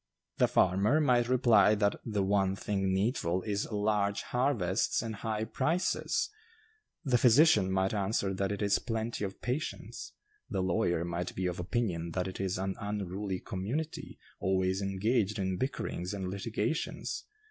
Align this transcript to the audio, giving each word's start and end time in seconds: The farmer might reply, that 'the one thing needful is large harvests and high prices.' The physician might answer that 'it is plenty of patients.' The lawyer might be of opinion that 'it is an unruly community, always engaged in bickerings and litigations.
The 0.37 0.47
farmer 0.47 0.99
might 0.99 1.27
reply, 1.29 1.75
that 1.75 2.01
'the 2.03 2.23
one 2.23 2.55
thing 2.55 2.91
needful 2.91 3.43
is 3.43 3.71
large 3.71 4.23
harvests 4.23 5.03
and 5.03 5.17
high 5.17 5.43
prices.' 5.43 6.31
The 7.05 7.19
physician 7.19 7.71
might 7.71 7.93
answer 7.93 8.33
that 8.33 8.51
'it 8.51 8.63
is 8.63 8.79
plenty 8.79 9.23
of 9.23 9.43
patients.' 9.43 10.13
The 10.49 10.63
lawyer 10.63 11.05
might 11.05 11.35
be 11.35 11.45
of 11.45 11.59
opinion 11.59 12.13
that 12.13 12.27
'it 12.27 12.39
is 12.41 12.57
an 12.57 12.77
unruly 12.81 13.41
community, 13.41 14.17
always 14.39 14.81
engaged 14.81 15.37
in 15.37 15.57
bickerings 15.57 16.15
and 16.15 16.29
litigations. 16.31 17.25